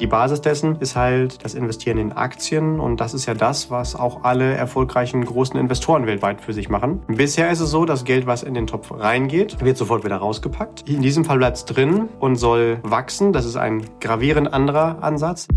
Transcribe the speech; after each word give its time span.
Die 0.00 0.06
Basis 0.06 0.40
dessen 0.40 0.76
ist 0.80 0.96
halt 0.96 1.44
das 1.44 1.52
Investieren 1.52 1.98
in 1.98 2.12
Aktien 2.12 2.80
und 2.80 3.02
das 3.02 3.12
ist 3.12 3.26
ja 3.26 3.34
das, 3.34 3.70
was 3.70 3.94
auch 3.94 4.24
alle 4.24 4.54
erfolgreichen 4.54 5.22
großen 5.22 5.60
Investoren 5.60 6.06
weltweit 6.06 6.40
für 6.40 6.54
sich 6.54 6.70
machen. 6.70 7.02
Bisher 7.06 7.50
ist 7.50 7.60
es 7.60 7.70
so, 7.70 7.84
das 7.84 8.06
Geld, 8.06 8.26
was 8.26 8.42
in 8.42 8.54
den 8.54 8.66
Topf 8.66 8.90
reingeht, 8.92 9.62
wird 9.62 9.76
sofort 9.76 10.02
wieder 10.02 10.16
rausgepackt. 10.16 10.88
In 10.88 11.02
diesem 11.02 11.26
Fall 11.26 11.36
bleibt 11.36 11.58
es 11.58 11.64
drin 11.66 12.08
und 12.18 12.36
soll 12.36 12.78
wachsen. 12.82 13.34
Das 13.34 13.44
ist 13.44 13.56
ein 13.56 13.84
gravierend 14.00 14.50
anderer 14.54 15.02
Ansatz. 15.02 15.48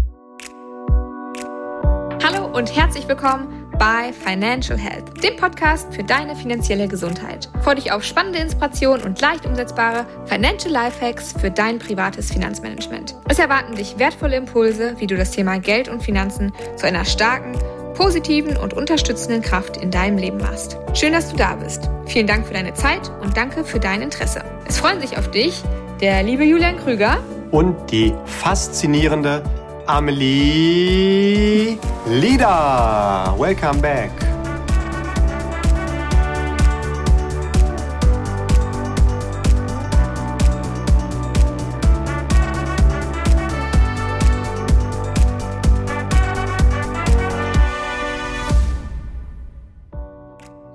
Hallo 2.22 2.46
und 2.54 2.76
herzlich 2.76 3.08
willkommen 3.08 3.63
bei 3.78 4.14
Financial 4.14 4.78
Health, 4.78 5.24
dem 5.24 5.36
Podcast 5.36 5.94
für 5.94 6.04
deine 6.04 6.36
finanzielle 6.36 6.88
Gesundheit. 6.88 7.50
Freue 7.64 7.76
dich 7.76 7.92
auf 7.92 8.04
spannende 8.04 8.40
Inspirationen 8.40 9.06
und 9.06 9.20
leicht 9.22 9.46
umsetzbare 9.46 10.06
Financial 10.26 10.72
Lifehacks 10.72 11.34
für 11.40 11.52
dein 11.52 11.80
privates 11.80 12.32
Finanzmanagement. 12.32 13.16
Es 13.30 13.40
erwarten 13.40 13.76
dich 13.76 13.98
wertvolle 13.98 14.36
Impulse, 14.36 14.96
wie 15.00 15.08
du 15.08 15.18
das 15.18 15.32
Thema 15.32 15.60
Geld 15.60 15.90
und 15.90 16.04
Finanzen 16.04 16.52
zu 16.76 16.86
einer 16.86 17.06
starken, 17.06 17.58
positiven 17.94 18.58
und 18.58 18.74
unterstützenden 18.74 19.42
Kraft 19.42 19.78
in 19.78 19.92
deinem 19.92 20.18
Leben 20.18 20.38
machst. 20.38 20.78
Schön, 20.94 21.14
dass 21.14 21.30
du 21.30 21.38
da 21.38 21.56
bist. 21.56 21.90
Vielen 22.06 22.28
Dank 22.28 22.48
für 22.48 22.54
deine 22.54 22.74
Zeit 22.74 23.12
und 23.22 23.38
danke 23.38 23.64
für 23.64 23.80
dein 23.80 24.02
Interesse. 24.02 24.44
Es 24.68 24.78
freuen 24.78 25.00
sich 25.00 25.18
auf 25.18 25.30
dich 25.32 25.62
der 26.02 26.24
liebe 26.24 26.44
Julian 26.44 26.78
Krüger 26.78 27.18
und 27.52 27.92
die 27.92 28.14
faszinierende 28.26 29.44
Amelie 29.88 31.78
Lida. 32.08 33.36
Welcome 33.38 33.82
back. 33.82 34.33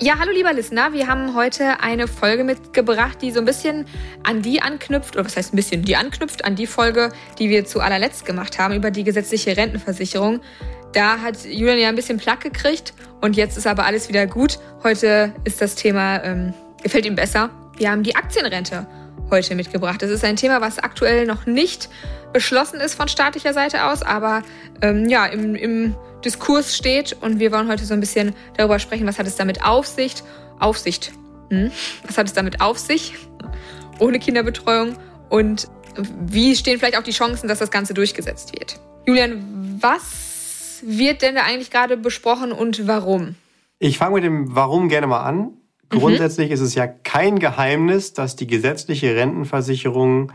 Ja, 0.01 0.21
hallo 0.21 0.31
lieber 0.31 0.53
Listener, 0.53 0.93
wir 0.93 1.09
haben 1.09 1.35
heute 1.35 1.81
eine 1.81 2.07
Folge 2.07 2.45
mitgebracht, 2.45 3.21
die 3.21 3.33
so 3.33 3.41
ein 3.41 3.45
bisschen 3.45 3.85
an 4.23 4.43
die 4.43 4.63
anknüpft, 4.63 5.17
oder 5.17 5.25
was 5.25 5.37
heißt 5.37 5.53
ein 5.53 5.57
bisschen, 5.57 5.83
die 5.83 5.97
anknüpft 5.97 6.45
an 6.45 6.55
die 6.55 6.69
Folge, 6.69 7.11
die 7.41 7.51
wir 7.51 7.65
zu 7.65 7.81
allerletzt 7.81 8.25
gemacht 8.25 8.61
haben 8.61 8.75
über 8.75 8.93
die 8.93 9.03
gesetzliche 9.03 9.57
Rentenversicherung. 9.57 10.41
Da 10.93 11.19
hat 11.21 11.45
Julian 11.45 11.81
ja 11.81 11.89
ein 11.89 11.97
bisschen 11.97 12.19
Plack 12.19 12.43
gekriegt 12.43 12.95
und 13.21 13.37
jetzt 13.37 13.59
ist 13.59 13.67
aber 13.67 13.87
alles 13.87 14.09
wieder 14.09 14.29
gut. 14.29 14.61
Heute 14.85 15.35
ist 15.43 15.61
das 15.61 15.75
Thema, 15.75 16.23
ähm, 16.23 16.55
gefällt 16.81 17.05
ihm 17.05 17.17
besser. 17.17 17.51
Wir 17.77 17.91
haben 17.91 18.05
die 18.05 18.15
Aktienrente 18.15 18.87
heute 19.33 19.57
mitgebracht. 19.57 20.01
Das 20.01 20.11
ist 20.11 20.25
ein 20.25 20.37
Thema, 20.37 20.61
was 20.61 20.79
aktuell 20.79 21.27
noch 21.27 21.45
nicht 21.45 21.89
beschlossen 22.33 22.81
ist 22.81 22.95
von 22.95 23.09
staatlicher 23.09 23.53
Seite 23.53 23.85
aus, 23.85 24.03
aber 24.03 24.43
ähm, 24.83 25.09
ja, 25.09 25.27
im, 25.27 25.55
im 25.55 25.95
Diskurs 26.25 26.77
steht 26.77 27.17
und 27.21 27.39
wir 27.39 27.53
wollen 27.53 27.69
heute 27.69 27.85
so 27.85 27.95
ein 27.95 28.01
bisschen 28.01 28.35
darüber 28.57 28.79
sprechen, 28.79 29.07
was 29.07 29.19
hat 29.19 29.27
es 29.27 29.37
damit 29.37 29.65
auf 29.65 29.87
sich, 29.87 30.15
Aufsicht, 30.59 31.13
hm? 31.51 31.71
was 32.07 32.19
hat 32.19 32.27
es 32.27 32.33
damit 32.33 32.61
auf 32.61 32.79
sich, 32.79 33.15
ohne 33.99 34.19
Kinderbetreuung 34.19 34.97
und 35.29 35.69
wie 35.97 36.55
stehen 36.55 36.79
vielleicht 36.79 36.97
auch 36.97 37.03
die 37.03 37.13
Chancen, 37.13 37.49
dass 37.49 37.59
das 37.59 37.71
Ganze 37.71 37.95
durchgesetzt 37.95 38.53
wird. 38.59 38.79
Julian, 39.07 39.79
was 39.81 40.81
wird 40.83 41.23
denn 41.23 41.35
da 41.35 41.43
eigentlich 41.43 41.71
gerade 41.71 41.97
besprochen 41.97 42.53
und 42.53 42.87
warum? 42.87 43.35
Ich 43.79 43.99
fange 43.99 44.17
mit 44.17 44.25
dem 44.25 44.55
Warum 44.55 44.89
gerne 44.89 45.07
mal 45.07 45.23
an. 45.23 45.37
Mhm. 45.37 45.99
Grundsätzlich 45.99 46.49
mhm. 46.49 46.55
ist 46.55 46.61
es 46.61 46.75
ja 46.75 46.87
kein 46.87 47.39
Geheimnis, 47.39 48.13
dass 48.13 48.37
die 48.37 48.47
gesetzliche 48.47 49.17
Rentenversicherung 49.17 50.33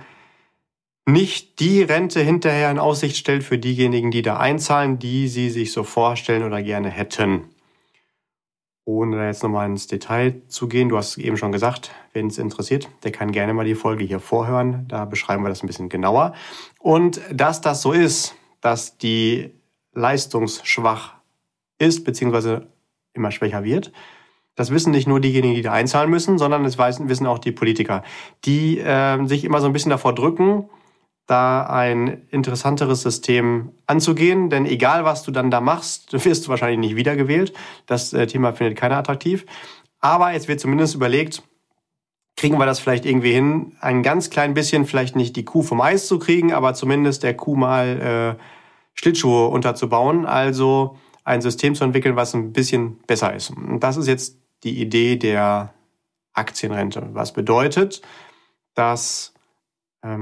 nicht 1.05 1.59
die 1.59 1.81
Rente 1.81 2.21
hinterher 2.21 2.71
in 2.71 2.79
Aussicht 2.79 3.17
stellt 3.17 3.43
für 3.43 3.57
diejenigen, 3.57 4.11
die 4.11 4.21
da 4.21 4.37
einzahlen, 4.37 4.99
die 4.99 5.27
sie 5.27 5.49
sich 5.49 5.71
so 5.71 5.83
vorstellen 5.83 6.43
oder 6.43 6.63
gerne 6.63 6.89
hätten. 6.89 7.49
Ohne 8.85 9.17
da 9.17 9.27
jetzt 9.27 9.43
nochmal 9.43 9.69
ins 9.69 9.87
Detail 9.87 10.41
zu 10.47 10.67
gehen, 10.67 10.89
du 10.89 10.97
hast 10.97 11.17
eben 11.17 11.37
schon 11.37 11.51
gesagt, 11.53 11.91
wen 12.11 12.27
es 12.27 12.37
interessiert, 12.37 12.89
der 13.03 13.11
kann 13.11 13.31
gerne 13.31 13.53
mal 13.53 13.65
die 13.65 13.75
Folge 13.75 14.03
hier 14.03 14.19
vorhören. 14.19 14.85
Da 14.89 15.05
beschreiben 15.05 15.43
wir 15.43 15.49
das 15.49 15.63
ein 15.63 15.67
bisschen 15.67 15.89
genauer. 15.89 16.33
Und 16.79 17.21
dass 17.31 17.61
das 17.61 17.81
so 17.81 17.93
ist, 17.93 18.35
dass 18.59 18.97
die 18.97 19.51
leistungsschwach 19.93 21.13
ist, 21.79 22.03
beziehungsweise 22.03 22.67
immer 23.13 23.31
schwächer 23.31 23.63
wird, 23.63 23.91
das 24.55 24.69
wissen 24.69 24.91
nicht 24.91 25.07
nur 25.07 25.19
diejenigen, 25.19 25.55
die 25.55 25.61
da 25.61 25.71
einzahlen 25.71 26.09
müssen, 26.09 26.37
sondern 26.37 26.63
das 26.63 26.77
wissen 26.77 27.25
auch 27.25 27.39
die 27.39 27.51
Politiker, 27.51 28.03
die 28.45 28.79
äh, 28.79 29.25
sich 29.25 29.45
immer 29.45 29.61
so 29.61 29.67
ein 29.67 29.73
bisschen 29.73 29.89
davor 29.89 30.13
drücken, 30.13 30.69
da 31.25 31.63
ein 31.63 32.27
interessanteres 32.29 33.01
System 33.01 33.71
anzugehen. 33.87 34.49
Denn 34.49 34.65
egal, 34.65 35.05
was 35.05 35.23
du 35.23 35.31
dann 35.31 35.51
da 35.51 35.61
machst, 35.61 36.13
du 36.13 36.23
wirst 36.23 36.49
wahrscheinlich 36.49 36.79
nicht 36.79 36.95
wiedergewählt. 36.95 37.53
Das 37.85 38.13
äh, 38.13 38.27
Thema 38.27 38.53
findet 38.53 38.77
keiner 38.77 38.97
attraktiv. 38.97 39.45
Aber 39.99 40.33
jetzt 40.33 40.47
wird 40.47 40.59
zumindest 40.59 40.95
überlegt, 40.95 41.43
kriegen 42.35 42.57
wir 42.57 42.65
das 42.65 42.79
vielleicht 42.79 43.05
irgendwie 43.05 43.31
hin, 43.31 43.77
ein 43.79 44.03
ganz 44.03 44.29
klein 44.29 44.53
bisschen, 44.53 44.85
vielleicht 44.85 45.15
nicht 45.15 45.35
die 45.35 45.45
Kuh 45.45 45.61
vom 45.61 45.81
Eis 45.81 46.07
zu 46.07 46.19
kriegen, 46.19 46.51
aber 46.51 46.73
zumindest 46.73 47.23
der 47.23 47.35
Kuh 47.35 47.55
mal 47.55 48.37
äh, 48.37 48.43
Schlittschuhe 48.95 49.47
unterzubauen. 49.47 50.25
Also 50.25 50.97
ein 51.23 51.41
System 51.41 51.75
zu 51.75 51.83
entwickeln, 51.83 52.15
was 52.15 52.33
ein 52.33 52.51
bisschen 52.51 52.97
besser 53.07 53.33
ist. 53.33 53.51
Und 53.51 53.79
das 53.81 53.97
ist 53.97 54.07
jetzt 54.07 54.39
die 54.63 54.81
Idee 54.81 55.15
der 55.15 55.73
Aktienrente. 56.33 57.09
Was 57.13 57.33
bedeutet, 57.33 58.01
dass 58.73 59.32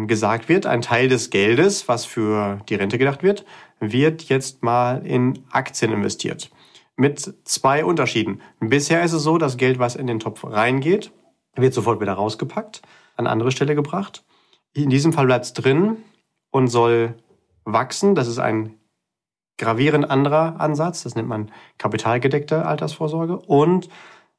gesagt 0.08 0.48
wird, 0.48 0.66
ein 0.66 0.82
Teil 0.82 1.08
des 1.10 1.30
Geldes, 1.32 1.88
was 1.88 2.06
für 2.06 2.60
die 2.70 2.76
Rente 2.76 2.98
gedacht 2.98 3.24
wird, 3.24 3.46
wird 3.80 4.24
jetzt 4.24 4.64
mal 4.64 5.06
in 5.06 5.44
Aktien 5.52 5.92
investiert. 5.92 6.52
Mit 6.96 7.34
zwei 7.46 7.84
Unterschieden. 7.84 8.42
Bisher 8.60 9.04
ist 9.04 9.14
es 9.14 9.24
so, 9.24 9.38
das 9.38 9.58
Geld, 9.58 9.80
was 9.80 9.96
in 9.96 10.06
den 10.06 10.20
Topf 10.20 10.44
reingeht, 10.44 11.12
wird 11.56 11.74
sofort 11.74 12.00
wieder 12.00 12.14
rausgepackt, 12.14 12.82
an 13.16 13.28
andere 13.28 13.52
Stelle 13.52 13.76
gebracht. 13.76 14.24
In 14.74 14.90
diesem 14.90 15.14
Fall 15.14 15.26
bleibt 15.26 15.46
es 15.46 15.54
drin 15.54 15.98
und 16.52 16.68
soll 16.68 17.16
wachsen. 17.66 18.14
Das 18.14 18.28
ist 18.28 18.40
ein 18.40 18.76
gravierend 19.58 20.10
anderer 20.10 20.60
Ansatz. 20.60 21.04
Das 21.04 21.16
nennt 21.16 21.28
man 21.28 21.52
kapitalgedeckte 21.78 22.66
Altersvorsorge. 22.66 23.38
Und 23.38 23.86
ähm, 23.86 23.90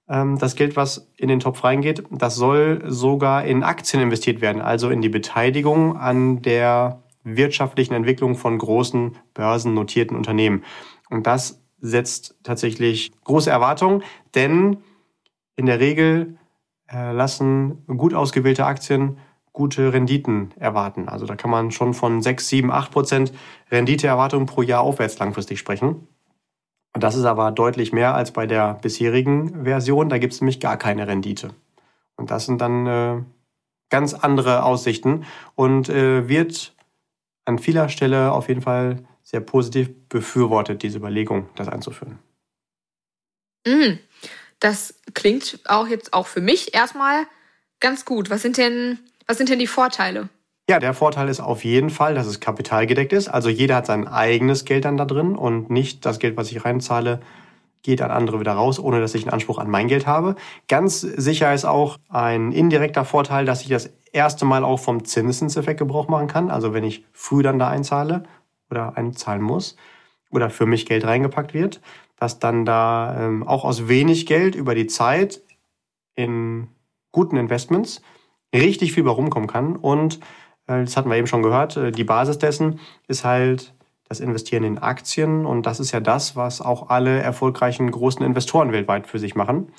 das 0.06 0.56
Geld, 0.56 0.76
was 0.76 1.10
in 1.16 1.28
den 1.28 1.40
Topf 1.40 1.64
reingeht, 1.64 2.02
das 2.10 2.34
soll 2.34 2.82
sogar 2.86 3.44
in 3.44 3.62
Aktien 3.62 4.02
investiert 4.02 4.40
werden, 4.40 4.60
also 4.60 4.90
in 4.90 5.00
die 5.00 5.08
Beteiligung 5.08 5.96
an 5.96 6.42
der 6.42 7.02
wirtschaftlichen 7.24 7.94
Entwicklung 7.94 8.34
von 8.34 8.58
großen 8.58 9.16
börsennotierten 9.32 10.16
Unternehmen. 10.16 10.64
Und 11.08 11.26
das 11.26 11.62
setzt 11.80 12.36
tatsächlich 12.42 13.12
große 13.24 13.50
Erwartungen, 13.50 14.02
denn 14.34 14.78
in 15.56 15.66
der 15.66 15.80
Regel 15.80 16.38
äh, 16.90 17.12
lassen 17.12 17.84
gut 17.86 18.14
ausgewählte 18.14 18.66
Aktien 18.66 19.18
gute 19.52 19.92
Renditen 19.92 20.52
erwarten. 20.58 21.08
Also 21.08 21.26
da 21.26 21.36
kann 21.36 21.50
man 21.50 21.70
schon 21.70 21.92
von 21.92 22.22
6, 22.22 22.48
7, 22.48 22.70
8 22.70 22.90
Prozent 22.90 23.32
Renditeerwartung 23.70 24.46
pro 24.46 24.62
Jahr 24.62 24.80
aufwärts 24.80 25.18
langfristig 25.18 25.58
sprechen. 25.58 26.08
Und 26.94 27.02
das 27.02 27.16
ist 27.16 27.24
aber 27.24 27.50
deutlich 27.50 27.92
mehr 27.92 28.14
als 28.14 28.32
bei 28.32 28.46
der 28.46 28.74
bisherigen 28.74 29.64
Version. 29.64 30.08
Da 30.08 30.18
gibt 30.18 30.34
es 30.34 30.40
nämlich 30.40 30.60
gar 30.60 30.76
keine 30.76 31.06
Rendite. 31.06 31.50
Und 32.16 32.30
das 32.30 32.46
sind 32.46 32.60
dann 32.60 32.86
äh, 32.86 33.22
ganz 33.88 34.14
andere 34.14 34.62
Aussichten 34.64 35.24
und 35.54 35.88
äh, 35.88 36.28
wird 36.28 36.74
an 37.44 37.58
vieler 37.58 37.88
Stelle 37.88 38.32
auf 38.32 38.48
jeden 38.48 38.62
Fall 38.62 39.04
sehr 39.22 39.40
positiv 39.40 39.90
befürwortet, 40.08 40.82
diese 40.82 40.98
Überlegung, 40.98 41.48
das 41.56 41.68
einzuführen. 41.68 42.18
Mhm. 43.66 43.98
Das 44.60 44.94
klingt 45.14 45.60
auch 45.66 45.88
jetzt 45.88 46.12
auch 46.12 46.26
für 46.26 46.40
mich 46.40 46.74
erstmal 46.74 47.26
ganz 47.80 48.04
gut. 48.04 48.30
Was 48.30 48.42
sind 48.42 48.58
denn, 48.58 48.98
was 49.26 49.38
sind 49.38 49.48
denn 49.48 49.58
die 49.58 49.66
Vorteile? 49.66 50.28
Ja, 50.70 50.78
der 50.78 50.94
Vorteil 50.94 51.28
ist 51.28 51.40
auf 51.40 51.64
jeden 51.64 51.90
Fall, 51.90 52.14
dass 52.14 52.26
es 52.26 52.38
kapitalgedeckt 52.38 53.12
ist. 53.12 53.28
Also 53.28 53.48
jeder 53.48 53.76
hat 53.76 53.86
sein 53.86 54.06
eigenes 54.06 54.64
Geld 54.64 54.84
dann 54.84 54.96
da 54.96 55.04
drin 55.04 55.34
und 55.34 55.70
nicht 55.70 56.06
das 56.06 56.20
Geld, 56.20 56.36
was 56.36 56.52
ich 56.52 56.64
reinzahle, 56.64 57.20
geht 57.82 58.00
an 58.00 58.12
andere 58.12 58.38
wieder 58.38 58.52
raus, 58.52 58.78
ohne 58.78 59.00
dass 59.00 59.14
ich 59.14 59.24
einen 59.24 59.32
Anspruch 59.32 59.58
an 59.58 59.68
mein 59.68 59.88
Geld 59.88 60.06
habe. 60.06 60.36
Ganz 60.68 61.00
sicher 61.00 61.52
ist 61.52 61.64
auch 61.64 61.98
ein 62.08 62.52
indirekter 62.52 63.04
Vorteil, 63.04 63.44
dass 63.44 63.62
ich 63.62 63.68
das 63.68 63.90
erste 64.12 64.44
Mal 64.44 64.62
auch 64.62 64.78
vom 64.78 65.04
Zinseszinseffekt 65.04 65.80
Gebrauch 65.80 66.06
machen 66.06 66.28
kann. 66.28 66.48
Also 66.48 66.72
wenn 66.72 66.84
ich 66.84 67.04
früh 67.12 67.42
dann 67.42 67.58
da 67.58 67.68
einzahle 67.68 68.22
oder 68.70 68.96
einzahlen 68.96 69.42
muss 69.42 69.76
oder 70.30 70.48
für 70.48 70.66
mich 70.66 70.86
Geld 70.86 71.04
reingepackt 71.04 71.54
wird, 71.54 71.80
dass 72.16 72.38
dann 72.38 72.64
da 72.64 73.16
ähm, 73.18 73.42
auch 73.46 73.64
aus 73.64 73.88
wenig 73.88 74.26
Geld 74.26 74.54
über 74.54 74.76
die 74.76 74.86
Zeit 74.86 75.42
in 76.14 76.68
guten 77.10 77.36
Investments 77.36 78.00
richtig 78.54 78.92
viel 78.92 79.02
bei 79.02 79.10
rumkommen 79.10 79.48
kann 79.48 79.74
und 79.74 80.20
das 80.80 80.96
hatten 80.96 81.10
wir 81.10 81.16
eben 81.16 81.26
schon 81.26 81.42
gehört. 81.42 81.76
Äh, 81.76 81.92
die 81.92 82.04
Basis 82.04 82.38
dessen 82.38 82.80
ist 83.06 83.24
halt 83.24 83.74
das 84.08 84.20
Investieren 84.20 84.64
in 84.64 84.78
Aktien. 84.78 85.46
Und 85.46 85.64
das 85.64 85.80
ist 85.80 85.92
ja 85.92 86.00
das, 86.00 86.36
was 86.36 86.60
auch 86.60 86.90
alle 86.90 87.20
erfolgreichen 87.20 87.90
großen 87.90 88.24
Investoren 88.24 88.70
weltweit 88.72 89.06
für 89.06 89.18
sich 89.18 89.34
machen. 89.34 89.72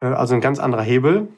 Äh, 0.00 0.06
also 0.06 0.34
ein 0.34 0.40
ganz 0.40 0.58
anderer 0.58 0.82
Hebel. 0.82 1.28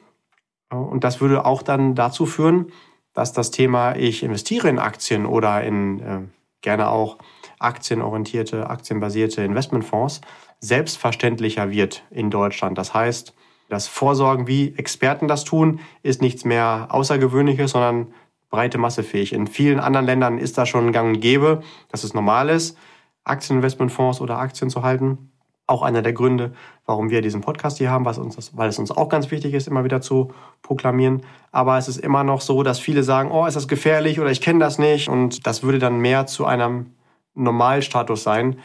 Äh, 0.71 0.75
und 0.75 1.03
das 1.03 1.21
würde 1.21 1.45
auch 1.45 1.61
dann 1.61 1.95
dazu 1.95 2.25
führen, 2.25 2.71
dass 3.13 3.33
das 3.33 3.51
Thema, 3.51 3.95
ich 3.95 4.23
investiere 4.23 4.67
in 4.67 4.79
Aktien 4.79 5.25
oder 5.25 5.63
in 5.63 5.99
äh, 5.99 6.21
gerne 6.61 6.89
auch 6.89 7.17
aktienorientierte, 7.59 8.69
aktienbasierte 8.69 9.43
Investmentfonds, 9.43 10.21
selbstverständlicher 10.59 11.69
wird 11.69 12.03
in 12.09 12.31
Deutschland. 12.31 12.77
Das 12.77 12.93
heißt, 12.93 13.33
das 13.69 13.87
Vorsorgen, 13.87 14.47
wie 14.47 14.75
Experten 14.75 15.27
das 15.27 15.43
tun, 15.43 15.79
ist 16.03 16.21
nichts 16.21 16.45
mehr 16.45 16.87
Außergewöhnliches, 16.89 17.71
sondern 17.71 18.13
breite 18.55 18.77
Masse 18.77 19.03
fähig. 19.03 19.33
In 19.33 19.47
vielen 19.47 19.81
anderen 19.81 20.05
Ländern 20.05 20.37
ist 20.37 20.57
das 20.57 20.69
schon 20.69 20.93
gang 20.93 21.15
und 21.15 21.19
gäbe, 21.19 21.61
dass 21.91 22.05
es 22.05 22.13
normal 22.13 22.49
ist, 22.49 22.77
Aktieninvestmentfonds 23.25 24.21
oder 24.21 24.37
Aktien 24.37 24.69
zu 24.69 24.81
halten. 24.81 25.29
Auch 25.67 25.81
einer 25.81 26.01
der 26.01 26.13
Gründe, 26.13 26.53
warum 26.85 27.09
wir 27.09 27.21
diesen 27.21 27.41
Podcast 27.41 27.79
hier 27.79 27.89
haben, 27.91 28.05
uns, 28.05 28.51
weil 28.55 28.69
es 28.69 28.79
uns 28.79 28.91
auch 28.91 29.09
ganz 29.09 29.29
wichtig 29.29 29.53
ist, 29.53 29.67
immer 29.67 29.83
wieder 29.83 29.99
zu 29.99 30.31
proklamieren. 30.61 31.23
Aber 31.51 31.77
es 31.77 31.89
ist 31.89 31.97
immer 31.97 32.23
noch 32.23 32.39
so, 32.39 32.63
dass 32.63 32.79
viele 32.79 33.03
sagen, 33.03 33.29
oh, 33.29 33.45
ist 33.45 33.55
das 33.55 33.67
gefährlich 33.67 34.21
oder 34.21 34.31
ich 34.31 34.39
kenne 34.39 34.59
das 34.59 34.79
nicht. 34.79 35.09
Und 35.09 35.45
das 35.45 35.63
würde 35.63 35.79
dann 35.79 35.97
mehr 35.97 36.27
zu 36.27 36.45
einem 36.45 36.91
Normalstatus 37.33 38.23
sein, 38.23 38.59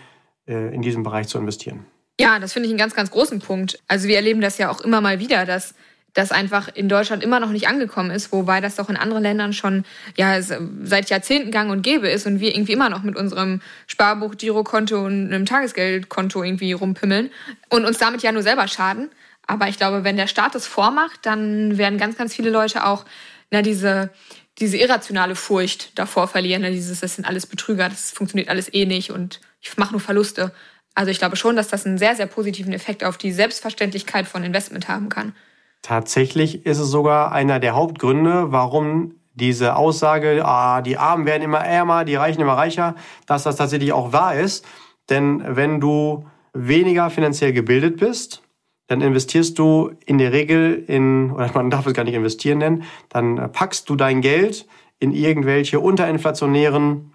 äh, 0.47 0.73
in 0.73 0.83
diesem 0.83 1.03
Bereich 1.03 1.27
zu 1.27 1.39
investieren. 1.39 1.85
Ja, 2.21 2.39
das 2.39 2.53
finde 2.53 2.67
ich 2.67 2.73
einen 2.73 2.79
ganz, 2.79 2.95
ganz 2.95 3.11
großen 3.11 3.41
Punkt. 3.41 3.81
Also 3.89 4.07
wir 4.07 4.15
erleben 4.15 4.41
das 4.41 4.59
ja 4.59 4.71
auch 4.71 4.83
immer 4.83 5.01
mal 5.01 5.19
wieder, 5.19 5.47
dass 5.47 5.75
das 6.15 6.33
einfach 6.33 6.69
in 6.75 6.89
Deutschland 6.89 7.23
immer 7.23 7.41
noch 7.41 7.51
nicht 7.51 7.69
angekommen 7.69 8.11
ist, 8.11 8.33
wobei 8.33 8.61
das 8.61 8.77
doch 8.77 8.89
in 8.89 8.97
anderen 8.97 9.23
Ländern 9.23 9.53
schon 9.53 9.85
ja 10.17 10.41
seit 10.43 11.11
Jahrzehnten 11.11 11.51
gang 11.51 11.71
und 11.71 11.83
gäbe 11.83 12.09
ist 12.09 12.27
und 12.27 12.41
wir 12.41 12.55
irgendwie 12.55 12.73
immer 12.73 12.89
noch 12.89 13.03
mit 13.03 13.17
unserem 13.17 13.61
Sparbuch, 13.87 14.37
Girokonto 14.37 15.05
und 15.05 15.27
einem 15.27 15.47
Tagesgeldkonto 15.47 16.43
irgendwie 16.43 16.73
rumpimmeln 16.73 17.31
und 17.69 17.85
uns 17.85 17.99
damit 17.99 18.23
ja 18.23 18.33
nur 18.33 18.43
selber 18.43 18.67
schaden. 18.67 19.11
Aber 19.47 19.69
ich 19.69 19.77
glaube, 19.77 20.05
wenn 20.05 20.17
der 20.17 20.27
Staat 20.27 20.55
es 20.55 20.67
vormacht, 20.67 21.21
dann 21.23 21.79
werden 21.79 21.99
ganz, 21.99 22.17
ganz 22.17 22.35
viele 22.35 22.51
Leute 22.51 22.87
auch 22.87 23.05
na, 23.51 23.63
diese, 23.63 24.11
diese 24.59 24.77
irrationale 24.77 25.35
Furcht 25.35 25.99
davor 25.99 26.29
verlieren. 26.29 26.63
Na, 26.63 26.71
dieses, 26.71 27.01
das 27.01 27.17
sind 27.17 27.25
alles 27.25 27.47
Betrüger, 27.47 27.89
das 27.89 28.11
funktioniert 28.11 28.49
alles 28.49 28.73
eh 28.73 28.87
nicht 28.87 29.11
und 29.11 29.41
ich 29.61 29.77
mache 29.77 29.93
nur 29.93 30.01
Verluste. 30.01 30.53
Also 30.95 31.11
ich 31.11 31.19
glaube 31.19 31.37
schon, 31.37 31.56
dass 31.56 31.69
das 31.69 31.87
einen 31.87 31.99
sehr, 31.99 32.17
sehr 32.17 32.27
positiven 32.27 32.73
Effekt 32.73 33.05
auf 33.05 33.17
die 33.17 33.33
Selbstverständlichkeit 33.33 34.27
von 34.27 34.45
Investment 34.45 34.89
haben 34.89 35.09
kann. 35.09 35.35
Tatsächlich 35.82 36.67
ist 36.67 36.79
es 36.79 36.91
sogar 36.91 37.32
einer 37.32 37.59
der 37.59 37.75
Hauptgründe, 37.75 38.53
warum 38.53 39.15
diese 39.35 39.77
Aussage, 39.77 40.44
ah, 40.44 40.82
die 40.82 40.99
Armen 40.99 41.27
werden 41.27 41.43
immer 41.43 41.61
ärmer, 41.61 42.05
die 42.05 42.17
Reichen 42.17 42.43
immer 42.43 42.55
reicher, 42.55 42.94
dass 43.27 43.44
das 43.44 43.56
tatsächlich 43.56 43.93
auch 43.93 44.12
wahr 44.12 44.35
ist. 44.35 44.67
Denn 45.09 45.43
wenn 45.47 45.81
du 45.81 46.27
weniger 46.53 47.11
finanziell 47.11 47.53
gebildet 47.53 47.99
bist, 47.99 48.43
dann 48.88 49.00
investierst 49.00 49.59
du 49.59 49.93
in 50.05 50.19
der 50.19 50.32
Regel 50.32 50.85
in, 50.87 51.31
oder 51.31 51.50
man 51.55 51.71
darf 51.71 51.87
es 51.87 51.94
gar 51.94 52.05
nicht 52.05 52.15
investieren 52.15 52.59
nennen, 52.59 52.85
dann 53.09 53.50
packst 53.53 53.88
du 53.88 53.97
dein 53.97 54.21
Geld 54.21 54.67
in 54.99 55.12
irgendwelche 55.12 55.81
unterinflationären 55.81 57.12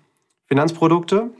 Finanzprodukte 0.47 1.31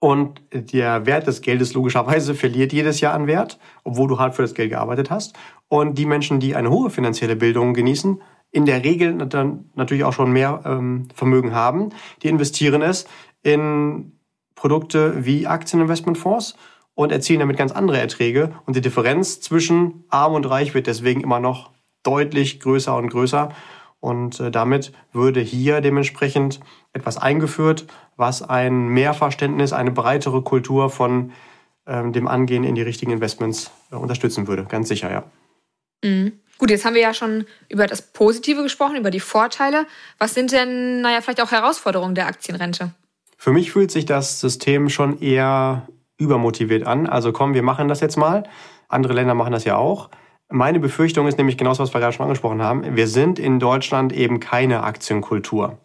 und 0.00 0.40
der 0.50 1.04
Wert 1.04 1.26
des 1.26 1.42
Geldes 1.42 1.74
logischerweise 1.74 2.34
verliert 2.34 2.72
jedes 2.72 3.00
Jahr 3.00 3.14
an 3.14 3.26
Wert, 3.26 3.58
obwohl 3.84 4.08
du 4.08 4.18
hart 4.18 4.34
für 4.34 4.42
das 4.42 4.54
Geld 4.54 4.70
gearbeitet 4.70 5.10
hast. 5.10 5.36
Und 5.68 5.98
die 5.98 6.06
Menschen, 6.06 6.40
die 6.40 6.56
eine 6.56 6.70
hohe 6.70 6.90
finanzielle 6.90 7.36
Bildung 7.36 7.74
genießen, 7.74 8.20
in 8.50 8.64
der 8.64 8.82
Regel 8.82 9.16
dann 9.28 9.70
natürlich 9.74 10.04
auch 10.04 10.14
schon 10.14 10.32
mehr 10.32 10.62
ähm, 10.64 11.08
Vermögen 11.14 11.54
haben, 11.54 11.90
die 12.22 12.28
investieren 12.28 12.82
es 12.82 13.06
in 13.42 14.12
Produkte 14.54 15.24
wie 15.24 15.46
Aktieninvestmentfonds 15.46 16.56
und 16.94 17.12
erzielen 17.12 17.40
damit 17.40 17.58
ganz 17.58 17.70
andere 17.70 17.98
Erträge. 17.98 18.52
Und 18.64 18.76
die 18.76 18.80
Differenz 18.80 19.40
zwischen 19.40 20.04
arm 20.08 20.32
und 20.32 20.48
reich 20.48 20.74
wird 20.74 20.86
deswegen 20.86 21.20
immer 21.20 21.40
noch 21.40 21.70
deutlich 22.02 22.58
größer 22.58 22.96
und 22.96 23.10
größer. 23.10 23.50
Und 24.00 24.40
äh, 24.40 24.50
damit 24.50 24.92
würde 25.12 25.40
hier 25.40 25.82
dementsprechend 25.82 26.60
etwas 26.92 27.16
eingeführt, 27.16 27.86
was 28.16 28.42
ein 28.42 28.88
Mehrverständnis, 28.88 29.72
eine 29.72 29.90
breitere 29.90 30.42
Kultur 30.42 30.90
von 30.90 31.32
ähm, 31.86 32.12
dem 32.12 32.28
Angehen 32.28 32.64
in 32.64 32.74
die 32.74 32.82
richtigen 32.82 33.12
Investments 33.12 33.70
äh, 33.90 33.96
unterstützen 33.96 34.46
würde. 34.46 34.64
Ganz 34.64 34.88
sicher, 34.88 35.10
ja. 35.10 35.24
Mhm. 36.02 36.32
Gut, 36.58 36.70
jetzt 36.70 36.84
haben 36.84 36.94
wir 36.94 37.00
ja 37.00 37.14
schon 37.14 37.46
über 37.70 37.86
das 37.86 38.02
Positive 38.02 38.62
gesprochen, 38.62 38.96
über 38.96 39.10
die 39.10 39.20
Vorteile. 39.20 39.86
Was 40.18 40.34
sind 40.34 40.52
denn, 40.52 41.00
naja, 41.00 41.22
vielleicht 41.22 41.40
auch 41.40 41.52
Herausforderungen 41.52 42.14
der 42.14 42.26
Aktienrente? 42.26 42.92
Für 43.38 43.50
mich 43.50 43.72
fühlt 43.72 43.90
sich 43.90 44.04
das 44.04 44.40
System 44.40 44.90
schon 44.90 45.18
eher 45.20 45.88
übermotiviert 46.18 46.86
an. 46.86 47.06
Also 47.06 47.32
komm, 47.32 47.54
wir 47.54 47.62
machen 47.62 47.88
das 47.88 48.00
jetzt 48.00 48.18
mal. 48.18 48.42
Andere 48.88 49.14
Länder 49.14 49.34
machen 49.34 49.52
das 49.52 49.64
ja 49.64 49.76
auch. 49.76 50.10
Meine 50.50 50.80
Befürchtung 50.80 51.26
ist 51.28 51.38
nämlich 51.38 51.56
genau 51.56 51.70
das, 51.70 51.78
was 51.78 51.94
wir 51.94 52.00
gerade 52.00 52.12
schon 52.12 52.24
angesprochen 52.24 52.60
haben. 52.60 52.94
Wir 52.94 53.06
sind 53.06 53.38
in 53.38 53.58
Deutschland 53.58 54.12
eben 54.12 54.38
keine 54.38 54.82
Aktienkultur. 54.82 55.78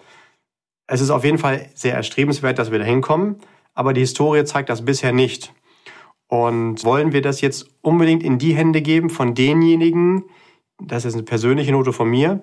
Es 0.88 1.02
ist 1.02 1.10
auf 1.10 1.24
jeden 1.24 1.38
Fall 1.38 1.70
sehr 1.74 1.96
erstrebenswert, 1.96 2.60
dass 2.60 2.72
wir 2.72 2.80
da 2.80 2.86
hinkommen, 2.86 3.38
aber 3.74 3.94
die 3.94 4.02
Historie 4.02 4.44
zeigt 4.46 4.70
das 4.70 4.86
bisher 4.86 5.12
nicht. 5.12 5.54
Und 6.28 6.84
wollen 6.84 7.12
wir 7.12 7.22
das 7.22 7.42
jetzt 7.42 7.68
unbedingt 7.82 8.24
in 8.24 8.38
die 8.38 8.56
Hände 8.56 8.82
geben 8.82 9.10
von 9.10 9.36
denjenigen, 9.36 10.26
das 10.80 11.06
ist 11.06 11.14
eine 11.14 11.24
persönliche 11.24 11.72
Note 11.72 11.94
von 11.94 12.10
mir, 12.10 12.42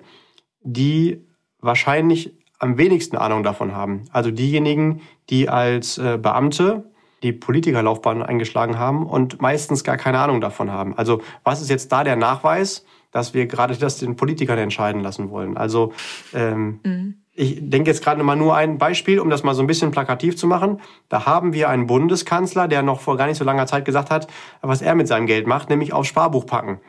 die 0.61 1.25
wahrscheinlich 1.59 2.33
am 2.59 2.77
wenigsten 2.77 3.17
Ahnung 3.17 3.43
davon 3.43 3.73
haben. 3.73 4.05
Also 4.11 4.31
diejenigen, 4.31 5.01
die 5.29 5.49
als 5.49 5.97
äh, 5.97 6.17
Beamte 6.21 6.91
die 7.21 7.33
Politikerlaufbahn 7.33 8.21
eingeschlagen 8.21 8.77
haben 8.77 9.05
und 9.05 9.41
meistens 9.41 9.83
gar 9.83 9.97
keine 9.97 10.19
Ahnung 10.19 10.41
davon 10.41 10.71
haben. 10.71 10.97
Also 10.97 11.21
was 11.43 11.61
ist 11.61 11.69
jetzt 11.69 11.91
da 11.91 12.03
der 12.03 12.15
Nachweis, 12.15 12.85
dass 13.11 13.33
wir 13.33 13.45
gerade 13.47 13.77
das 13.77 13.99
den 13.99 14.15
Politikern 14.15 14.57
entscheiden 14.57 15.01
lassen 15.01 15.29
wollen? 15.29 15.55
Also 15.55 15.93
ähm, 16.33 16.79
mhm 16.83 17.22
ich 17.35 17.57
denke 17.61 17.89
jetzt 17.89 18.03
gerade 18.03 18.23
mal 18.23 18.35
nur 18.35 18.55
ein 18.55 18.77
Beispiel, 18.77 19.19
um 19.19 19.29
das 19.29 19.43
mal 19.43 19.55
so 19.55 19.63
ein 19.63 19.67
bisschen 19.67 19.91
plakativ 19.91 20.37
zu 20.37 20.45
machen. 20.45 20.79
Da 21.09 21.25
haben 21.25 21.53
wir 21.53 21.69
einen 21.69 21.87
Bundeskanzler, 21.87 22.67
der 22.67 22.83
noch 22.83 22.99
vor 22.99 23.17
gar 23.17 23.25
nicht 23.25 23.37
so 23.37 23.43
langer 23.43 23.65
Zeit 23.65 23.85
gesagt 23.85 24.11
hat, 24.11 24.27
was 24.61 24.81
er 24.81 24.93
mit 24.93 25.07
seinem 25.07 25.25
Geld 25.25 25.47
macht, 25.47 25.69
nämlich 25.69 25.93
aufs 25.93 26.09
Sparbuch 26.09 26.45
packen. 26.45 26.79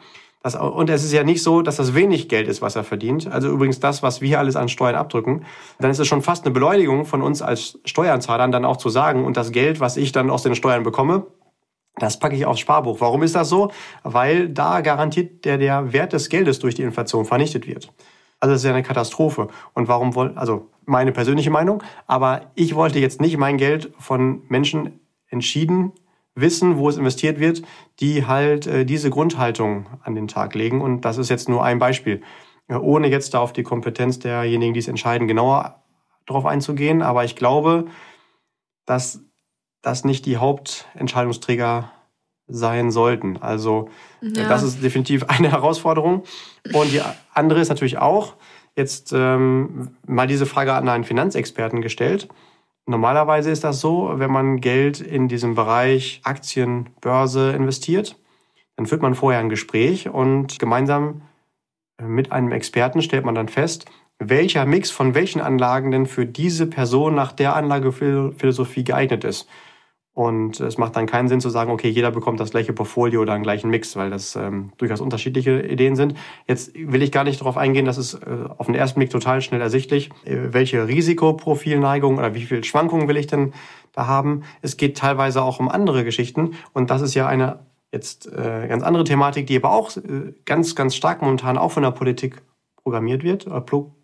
Das, 0.43 0.55
und 0.55 0.91
es 0.91 1.02
ist 1.02 1.14
ja 1.14 1.25
nicht 1.25 1.43
so, 1.43 1.62
dass 1.62 1.76
das 1.76 1.94
wenig 1.94 2.29
Geld 2.29 2.49
ist, 2.49 2.61
was 2.61 2.76
er 2.76 2.85
verdient. 2.85 3.26
Also 3.26 3.49
übrigens 3.49 3.81
das, 3.81 4.02
was 4.02 4.20
wir 4.20 4.38
alles 4.38 4.56
an 4.56 4.69
Steuern 4.69 4.96
abdrücken. 4.96 5.46
Dann 5.79 5.91
ist 5.91 5.99
es 5.99 6.06
schon 6.06 6.20
fast 6.20 6.44
eine 6.44 6.52
Beleidigung 6.52 7.06
von 7.06 7.23
uns 7.23 7.40
als 7.40 7.79
Steuerzahlern 7.87 8.52
dann 8.52 8.67
auch 8.67 8.76
zu 8.76 8.90
sagen, 8.90 9.25
und 9.25 9.38
das 9.38 9.52
Geld, 9.52 9.81
was 9.81 9.97
ich 9.97 10.12
dann 10.12 10.29
aus 10.29 10.43
den 10.43 10.55
Steuern 10.55 10.82
bekomme, 10.82 11.26
das 11.97 12.19
packe 12.19 12.37
ich 12.37 12.44
aufs 12.44 12.61
Sparbuch. 12.61 13.00
Warum 13.00 13.23
ist 13.23 13.35
das 13.35 13.49
so? 13.49 13.70
Weil 14.02 14.50
da 14.50 14.82
garantiert 14.82 15.47
der, 15.47 15.56
der 15.56 15.94
Wert 15.94 16.12
des 16.12 16.29
Geldes 16.29 16.58
durch 16.58 16.75
die 16.75 16.82
Inflation 16.82 17.25
vernichtet 17.25 17.67
wird. 17.67 17.90
Also 18.44 18.52
das 18.52 18.61
ist 18.61 18.67
ja 18.67 18.75
eine 18.75 18.82
Katastrophe. 18.82 19.49
Und 19.73 19.88
warum 19.88 20.14
wollen, 20.14 20.37
also 20.37 20.69
meine 20.85 21.12
persönliche 21.12 21.50
Meinung, 21.50 21.82
aber 22.06 22.50
ich 22.55 22.75
wollte 22.75 22.99
jetzt 22.99 23.19
nicht 23.19 23.38
mein 23.38 23.56
Geld 23.56 23.94
von 23.99 24.43
Menschen 24.49 25.00
entschieden 25.28 25.92
wissen, 26.35 26.76
wo 26.76 26.90
es 26.90 26.99
investiert 26.99 27.40
wird, 27.40 27.62
die 28.00 28.26
halt 28.26 28.66
äh, 28.66 28.85
diese 28.85 29.09
Grundhaltung 29.09 29.87
an 30.02 30.14
den 30.14 30.28
Tag 30.28 30.54
legen. 30.54 30.83
Und 30.83 31.07
das 31.07 31.16
ist 31.16 31.30
jetzt 31.30 31.49
nur 31.49 31.64
ein 31.64 31.78
Beispiel. 31.78 32.21
Äh, 32.69 32.75
ohne 32.75 33.09
jetzt 33.09 33.33
da 33.33 33.38
auf 33.38 33.54
die 33.54 33.62
Kompetenz 33.62 34.19
derjenigen, 34.19 34.75
die 34.75 34.80
es 34.80 34.88
entscheiden, 34.88 35.26
genauer 35.26 35.83
darauf 36.26 36.45
einzugehen. 36.45 37.00
Aber 37.00 37.25
ich 37.25 37.37
glaube, 37.37 37.87
dass 38.85 39.23
das 39.80 40.04
nicht 40.04 40.26
die 40.26 40.37
Hauptentscheidungsträger 40.37 41.92
sein 42.47 42.91
sollten. 42.91 43.39
Also 43.39 43.89
ja. 44.21 44.49
das 44.49 44.63
ist 44.63 44.83
definitiv 44.83 45.25
eine 45.29 45.51
Herausforderung. 45.51 46.25
Und 46.73 46.93
die 46.93 47.01
andere 47.33 47.61
ist 47.61 47.69
natürlich 47.69 47.99
auch, 47.99 48.35
jetzt 48.77 49.13
ähm, 49.15 49.91
mal 50.07 50.27
diese 50.27 50.47
Frage 50.47 50.75
an 50.75 50.89
einen 50.89 51.05
Finanzexperten 51.05 51.81
gestellt. 51.81 52.29
Normalerweise 52.87 53.51
ist 53.51 53.65
das 53.65 53.81
so, 53.81 54.13
wenn 54.17 54.31
man 54.31 54.61
Geld 54.61 55.01
in 55.01 55.29
diesem 55.29 55.55
Bereich 55.55 56.21
Aktien, 56.25 56.91
Börse 57.01 57.53
investiert, 57.53 58.17
dann 58.77 58.87
führt 58.87 59.03
man 59.03 59.15
vorher 59.15 59.41
ein 59.41 59.49
Gespräch 59.49 60.09
und 60.09 60.59
gemeinsam 60.59 61.23
äh, 61.99 62.05
mit 62.05 62.33
einem 62.33 62.53
Experten 62.53 63.01
stellt 63.03 63.25
man 63.25 63.35
dann 63.35 63.49
fest, 63.49 63.87
welcher 64.19 64.67
Mix 64.67 64.91
von 64.91 65.15
welchen 65.15 65.41
Anlagen 65.41 65.91
denn 65.91 66.07
für 66.07 66.27
diese 66.27 66.67
Person 66.67 67.15
nach 67.15 67.33
der 67.33 67.57
Anlagephilosophie 67.57 68.85
geeignet 68.85 69.25
ist. 69.25 69.49
Und 70.14 70.61
es 70.61 70.78
macht 70.78 70.94
dann 70.94 71.06
keinen 71.06 71.26
Sinn 71.26 71.40
zu 71.40 71.50
sagen, 71.50 71.73
okay, 71.73 71.88
jeder 71.88 72.12
bekommt 72.12 72.38
das 72.38 72.52
gleiche 72.52 72.73
Portfolio 72.73 73.21
oder 73.21 73.33
einen 73.33 73.42
gleichen 73.42 73.68
Mix, 73.68 73.97
weil 73.97 74.11
das 74.11 74.37
ähm, 74.37 74.71
durchaus 74.78 75.00
unterschiedliche 75.00 75.61
Ideen 75.61 75.97
sind. 75.97 76.14
Jetzt 76.47 76.73
will 76.76 77.02
ich 77.02 77.11
gar 77.11 77.25
nicht 77.25 77.40
darauf 77.40 77.56
eingehen, 77.56 77.85
das 77.85 77.99
ist 77.99 78.14
äh, 78.14 78.49
auf 78.56 78.66
den 78.66 78.76
ersten 78.76 79.00
Blick 79.00 79.11
total 79.11 79.42
schnell 79.42 79.61
ersichtlich, 79.61 80.11
äh, 80.25 80.52
welche 80.52 80.87
Risikoprofilneigung 80.87 82.16
oder 82.16 82.33
wie 82.35 82.44
viel 82.44 82.62
Schwankungen 82.62 83.09
will 83.09 83.16
ich 83.16 83.26
denn 83.26 83.52
da 83.90 84.06
haben. 84.06 84.44
Es 84.62 84.76
geht 84.76 84.97
teilweise 84.97 85.42
auch 85.42 85.59
um 85.59 85.68
andere 85.68 86.04
Geschichten 86.04 86.52
und 86.73 86.90
das 86.90 87.02
ist 87.02 87.14
ja 87.14 87.26
eine 87.26 87.59
jetzt 87.90 88.26
äh, 88.26 88.66
ganz 88.68 88.85
andere 88.85 89.02
Thematik, 89.02 89.49
die 89.49 89.56
aber 89.56 89.73
auch 89.73 89.97
äh, 89.97 90.33
ganz, 90.44 90.76
ganz 90.76 90.94
stark 90.94 91.23
momentan 91.23 91.59
auch 91.59 91.73
von 91.73 91.83
der 91.83 91.90
Politik 91.90 92.40
programmiert 92.83 93.25
wird. 93.25 93.49
Äh, 93.49 93.61
pro, 93.62 93.97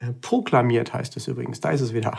äh, 0.00 0.12
proklamiert 0.12 0.92
heißt 0.92 1.16
es 1.16 1.28
übrigens, 1.28 1.60
da 1.60 1.70
ist 1.70 1.82
es 1.82 1.92
wieder. 1.92 2.18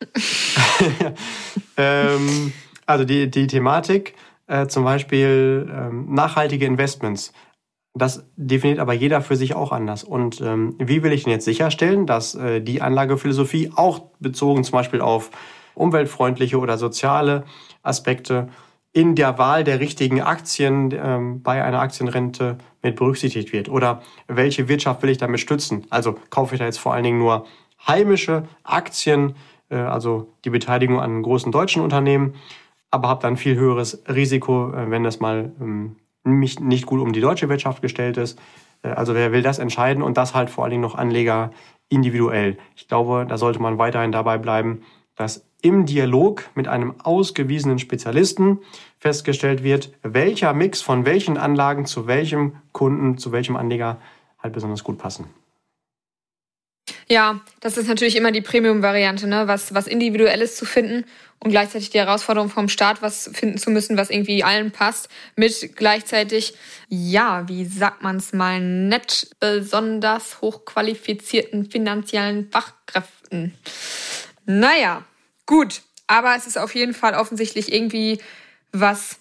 ähm, 1.76 2.52
also 2.86 3.04
die, 3.04 3.30
die 3.30 3.46
Thematik, 3.46 4.14
äh, 4.46 4.66
zum 4.66 4.84
Beispiel 4.84 5.70
ähm, 5.70 6.14
nachhaltige 6.14 6.66
Investments. 6.66 7.32
Das 7.94 8.24
definiert 8.36 8.78
aber 8.78 8.92
jeder 8.92 9.20
für 9.20 9.36
sich 9.36 9.54
auch 9.54 9.72
anders. 9.72 10.04
Und 10.04 10.40
ähm, 10.40 10.76
wie 10.78 11.02
will 11.02 11.12
ich 11.12 11.24
denn 11.24 11.32
jetzt 11.32 11.44
sicherstellen, 11.44 12.06
dass 12.06 12.34
äh, 12.34 12.60
die 12.60 12.80
Anlagephilosophie 12.80 13.72
auch 13.74 14.02
bezogen 14.20 14.64
zum 14.64 14.72
Beispiel 14.72 15.00
auf 15.00 15.30
umweltfreundliche 15.74 16.58
oder 16.58 16.78
soziale 16.78 17.44
Aspekte 17.82 18.48
in 18.92 19.14
der 19.14 19.38
Wahl 19.38 19.64
der 19.64 19.80
richtigen 19.80 20.22
Aktien 20.22 20.92
ähm, 20.92 21.42
bei 21.42 21.62
einer 21.62 21.80
Aktienrente 21.80 22.58
mit 22.82 22.96
berücksichtigt 22.96 23.52
wird? 23.52 23.68
Oder 23.68 24.02
welche 24.26 24.68
Wirtschaft 24.68 25.02
will 25.02 25.10
ich 25.10 25.18
damit 25.18 25.40
stützen? 25.40 25.86
Also 25.90 26.16
kaufe 26.30 26.54
ich 26.54 26.58
da 26.58 26.64
jetzt 26.64 26.78
vor 26.78 26.94
allen 26.94 27.04
Dingen 27.04 27.18
nur 27.18 27.46
heimische 27.86 28.44
Aktien, 28.64 29.34
also 29.76 30.34
die 30.44 30.50
Beteiligung 30.50 31.00
an 31.00 31.22
großen 31.22 31.52
deutschen 31.52 31.82
Unternehmen, 31.82 32.34
aber 32.90 33.08
habe 33.08 33.22
dann 33.22 33.36
viel 33.36 33.56
höheres 33.56 34.02
Risiko, 34.08 34.72
äh, 34.72 34.90
wenn 34.90 35.04
das 35.04 35.20
mal 35.20 35.52
ähm, 35.60 35.96
nicht, 36.24 36.60
nicht 36.60 36.86
gut 36.86 37.00
um 37.00 37.12
die 37.12 37.20
deutsche 37.20 37.48
Wirtschaft 37.48 37.82
gestellt 37.82 38.16
ist. 38.16 38.38
Äh, 38.82 38.88
also 38.88 39.14
wer 39.14 39.32
will 39.32 39.42
das 39.42 39.58
entscheiden 39.58 40.02
und 40.02 40.16
das 40.16 40.34
halt 40.34 40.50
vor 40.50 40.64
allen 40.64 40.72
Dingen 40.72 40.82
noch 40.82 40.94
Anleger 40.94 41.50
individuell. 41.88 42.58
Ich 42.76 42.88
glaube, 42.88 43.26
da 43.28 43.38
sollte 43.38 43.60
man 43.60 43.78
weiterhin 43.78 44.12
dabei 44.12 44.38
bleiben, 44.38 44.82
dass 45.16 45.46
im 45.60 45.86
Dialog 45.86 46.44
mit 46.54 46.68
einem 46.68 47.00
ausgewiesenen 47.00 47.78
Spezialisten 47.78 48.60
festgestellt 48.98 49.64
wird, 49.64 49.92
welcher 50.02 50.52
Mix 50.52 50.80
von 50.80 51.04
welchen 51.04 51.36
Anlagen 51.36 51.86
zu 51.86 52.06
welchem 52.06 52.56
Kunden, 52.72 53.18
zu 53.18 53.32
welchem 53.32 53.56
Anleger 53.56 53.98
halt 54.38 54.52
besonders 54.52 54.84
gut 54.84 54.98
passen. 54.98 55.26
Ja, 57.10 57.40
das 57.60 57.78
ist 57.78 57.88
natürlich 57.88 58.16
immer 58.16 58.32
die 58.32 58.42
Premium-Variante, 58.42 59.26
ne? 59.26 59.48
was, 59.48 59.72
was 59.72 59.86
Individuelles 59.86 60.56
zu 60.56 60.66
finden 60.66 61.04
und 61.38 61.50
gleichzeitig 61.50 61.90
die 61.90 61.98
Herausforderung 61.98 62.50
vom 62.50 62.68
Staat, 62.68 63.00
was 63.00 63.30
finden 63.32 63.58
zu 63.58 63.70
müssen, 63.70 63.96
was 63.96 64.10
irgendwie 64.10 64.44
allen 64.44 64.72
passt, 64.72 65.08
mit 65.36 65.76
gleichzeitig, 65.76 66.54
ja, 66.88 67.48
wie 67.48 67.64
sagt 67.64 68.02
man 68.02 68.16
es 68.16 68.32
mal 68.32 68.60
nett, 68.60 69.30
besonders 69.40 70.42
hochqualifizierten 70.42 71.70
finanziellen 71.70 72.50
Fachkräften. 72.50 73.54
Naja, 74.44 75.04
gut. 75.46 75.82
Aber 76.10 76.34
es 76.36 76.46
ist 76.46 76.58
auf 76.58 76.74
jeden 76.74 76.94
Fall 76.94 77.14
offensichtlich 77.14 77.72
irgendwie 77.72 78.18
was 78.72 79.18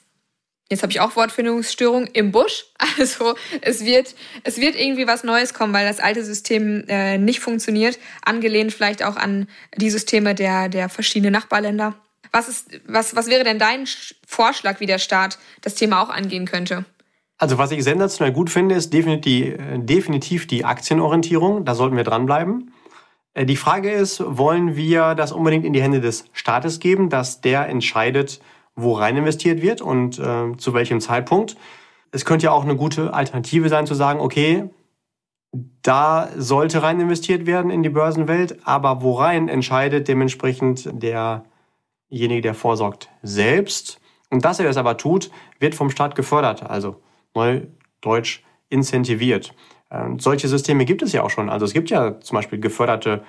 Jetzt 0.69 0.83
habe 0.83 0.91
ich 0.91 0.99
auch 0.99 1.15
Wortfindungsstörung 1.15 2.07
im 2.07 2.31
Busch. 2.31 2.65
Also 2.99 3.35
es 3.61 3.85
wird, 3.85 4.15
es 4.43 4.59
wird 4.59 4.75
irgendwie 4.75 5.05
was 5.05 5.23
Neues 5.23 5.53
kommen, 5.53 5.71
weil 5.71 5.87
das 5.87 5.99
alte 5.99 6.23
System 6.23 6.83
äh, 6.87 7.19
nicht 7.19 7.41
funktioniert. 7.41 7.99
Angelehnt 8.25 8.73
vielleicht 8.73 9.03
auch 9.03 9.17
an 9.17 9.47
die 9.75 9.91
Systeme 9.91 10.33
der, 10.33 10.67
der 10.67 10.89
verschiedenen 10.89 11.33
Nachbarländer. 11.33 11.93
Was, 12.31 12.47
ist, 12.47 12.81
was, 12.87 13.15
was 13.15 13.27
wäre 13.27 13.43
denn 13.43 13.59
dein 13.59 13.85
Vorschlag, 14.25 14.79
wie 14.79 14.87
der 14.87 14.97
Staat 14.97 15.37
das 15.61 15.75
Thema 15.75 16.01
auch 16.01 16.09
angehen 16.09 16.45
könnte? 16.45 16.85
Also 17.37 17.59
was 17.59 17.71
ich 17.71 17.83
sensationell 17.83 18.33
gut 18.33 18.49
finde, 18.49 18.73
ist 18.73 18.91
definitiv 18.93 19.23
die, 19.23 19.51
äh, 19.51 19.79
definitiv 19.79 20.47
die 20.47 20.65
Aktienorientierung. 20.65 21.65
Da 21.65 21.75
sollten 21.75 21.95
wir 21.95 22.03
dranbleiben. 22.03 22.73
Äh, 23.35 23.45
die 23.45 23.57
Frage 23.57 23.91
ist, 23.91 24.23
wollen 24.25 24.75
wir 24.75 25.13
das 25.13 25.31
unbedingt 25.31 25.65
in 25.65 25.73
die 25.73 25.81
Hände 25.81 26.01
des 26.01 26.25
Staates 26.33 26.79
geben, 26.79 27.09
dass 27.09 27.41
der 27.41 27.67
entscheidet, 27.69 28.39
wo 28.77 28.93
rein 28.93 29.17
investiert 29.17 29.61
wird 29.61 29.81
und 29.81 30.19
äh, 30.19 30.55
zu 30.55 30.73
welchem 30.73 31.01
Zeitpunkt. 31.01 31.57
Es 32.11 32.23
könnte 32.23 32.45
ja 32.45 32.51
auch 32.51 32.63
eine 32.63 32.77
gute 32.77 33.13
Alternative 33.13 33.67
sein 33.67 33.85
zu 33.85 33.95
sagen, 33.95 34.21
okay, 34.21 34.69
da 35.81 36.29
sollte 36.37 36.83
rein 36.83 36.99
investiert 36.99 37.45
werden 37.45 37.71
in 37.71 37.83
die 37.83 37.89
Börsenwelt, 37.89 38.59
aber 38.65 39.01
wo 39.01 39.13
rein 39.13 39.49
entscheidet 39.49 40.07
dementsprechend 40.07 40.89
derjenige, 40.93 42.41
der 42.41 42.53
vorsorgt, 42.53 43.09
selbst. 43.23 43.99
Und 44.29 44.45
dass 44.45 44.59
er 44.59 44.65
das 44.65 44.77
aber 44.77 44.97
tut, 44.97 45.31
wird 45.59 45.73
vom 45.73 45.89
Staat 45.89 46.15
gefördert, 46.15 46.63
also 46.63 47.01
neudeutsch 47.33 48.43
incentiviert. 48.69 49.53
Ähm, 49.89 50.19
solche 50.19 50.47
Systeme 50.47 50.85
gibt 50.85 51.01
es 51.01 51.13
ja 51.13 51.23
auch 51.23 51.29
schon. 51.29 51.49
Also 51.49 51.65
es 51.65 51.73
gibt 51.73 51.89
ja 51.89 52.19
zum 52.19 52.35
Beispiel 52.35 52.59
geförderte 52.59 53.23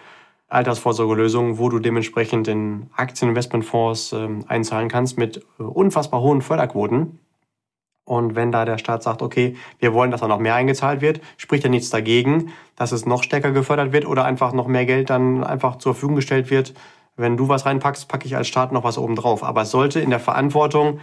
Altersvorsorgelösungen, 0.48 1.58
wo 1.58 1.68
du 1.68 1.78
dementsprechend 1.78 2.48
in 2.48 2.90
Aktieninvestmentfonds 2.96 4.12
ähm, 4.14 4.44
einzahlen 4.48 4.88
kannst 4.88 5.18
mit 5.18 5.44
äh, 5.58 5.62
unfassbar 5.62 6.20
hohen 6.20 6.42
Förderquoten. 6.42 7.20
Und 8.04 8.34
wenn 8.34 8.50
da 8.50 8.64
der 8.64 8.78
Staat 8.78 9.02
sagt, 9.02 9.20
okay, 9.20 9.56
wir 9.78 9.92
wollen, 9.92 10.10
dass 10.10 10.22
da 10.22 10.28
noch 10.28 10.38
mehr 10.38 10.54
eingezahlt 10.54 11.02
wird, 11.02 11.20
spricht 11.36 11.64
ja 11.64 11.70
nichts 11.70 11.90
dagegen, 11.90 12.52
dass 12.74 12.92
es 12.92 13.04
noch 13.04 13.22
stärker 13.22 13.52
gefördert 13.52 13.92
wird 13.92 14.06
oder 14.06 14.24
einfach 14.24 14.54
noch 14.54 14.66
mehr 14.66 14.86
Geld 14.86 15.10
dann 15.10 15.44
einfach 15.44 15.76
zur 15.76 15.92
Verfügung 15.92 16.16
gestellt 16.16 16.50
wird. 16.50 16.72
Wenn 17.16 17.36
du 17.36 17.48
was 17.48 17.66
reinpackst, 17.66 18.08
packe 18.08 18.26
ich 18.26 18.34
als 18.34 18.48
Staat 18.48 18.72
noch 18.72 18.84
was 18.84 18.96
oben 18.96 19.14
drauf. 19.14 19.44
Aber 19.44 19.62
es 19.62 19.70
sollte 19.70 20.00
in 20.00 20.08
der 20.08 20.20
Verantwortung 20.20 21.00